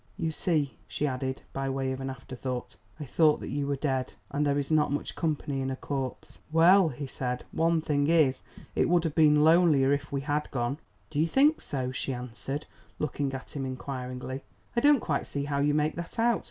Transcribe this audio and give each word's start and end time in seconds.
You 0.17 0.31
see," 0.31 0.77
she 0.87 1.05
added 1.05 1.43
by 1.53 1.69
way 1.69 1.91
of 1.91 2.01
an 2.01 2.09
afterthought, 2.09 2.75
"I 2.99 3.05
thought 3.05 3.39
that 3.39 3.49
you 3.51 3.67
were 3.67 3.75
dead, 3.75 4.13
and 4.31 4.43
there 4.43 4.57
is 4.57 4.71
not 4.71 4.91
much 4.91 5.15
company 5.15 5.61
in 5.61 5.69
a 5.69 5.75
corpse." 5.75 6.39
"Well," 6.51 6.89
he 6.89 7.05
said, 7.05 7.43
"one 7.51 7.81
thing 7.81 8.07
is, 8.07 8.41
it 8.73 8.89
would 8.89 9.03
have 9.03 9.13
been 9.13 9.43
lonelier 9.43 9.93
if 9.93 10.11
we 10.11 10.21
had 10.21 10.49
gone." 10.49 10.79
"Do 11.11 11.19
you 11.19 11.27
think 11.27 11.61
so?" 11.61 11.91
she 11.91 12.15
answered, 12.15 12.65
looking 12.97 13.31
at 13.35 13.55
him 13.55 13.63
inquiringly. 13.63 14.41
"I 14.75 14.81
don't 14.81 15.01
quite 15.01 15.27
see 15.27 15.43
how 15.43 15.59
you 15.59 15.75
make 15.75 15.93
that 15.97 16.17
out. 16.17 16.39